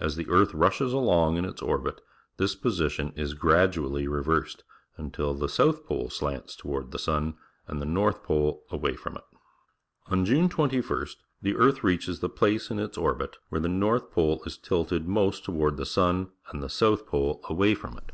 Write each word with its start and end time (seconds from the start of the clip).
As 0.00 0.16
the 0.16 0.28
earth 0.28 0.54
rushes 0.54 0.92
along 0.92 1.36
in 1.36 1.44
its 1.44 1.62
orbit, 1.62 2.00
this 2.36 2.56
position 2.56 3.12
is 3.14 3.34
gradually 3.34 4.08
reversed, 4.08 4.64
until 4.96 5.34
the 5.34 5.48
south 5.48 5.86
pole 5.86 6.10
slants 6.10 6.56
toward 6.56 6.90
the 6.90 6.98
sun 6.98 7.36
and 7.68 7.80
the 7.80 7.86
north 7.86 8.24
pole 8.24 8.64
away 8.72 8.96
from 8.96 9.14
it. 9.14 9.22
On 10.08 10.24
June 10.24 10.48
21st 10.48 11.18
the 11.42 11.50
ear 11.52 11.70
th 11.70 11.84
reaches 11.84 12.18
the 12.18 12.28
p 12.28 12.46
lace 12.46 12.72
in 12.72 12.80
its 12.80 12.98
orbit 12.98 13.36
where 13.50 13.60
the 13.60 13.68
north 13.68 14.10
pole 14.10 14.42
is 14.44 14.58
tilted 14.58 15.06
most 15.06 15.44
toward 15.44 15.76
the 15.76 15.86
sun 15.86 16.32
and 16.50 16.60
th 16.60 16.72
e 16.72 16.74
south 16.74 17.06
pole 17.06 17.40
away 17.48 17.72
from 17.76 17.96
it. 17.98 18.10